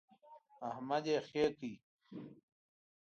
احمد 0.69 1.03
يې 1.11 1.17
خې 1.27 1.45
کړ. 1.59 1.73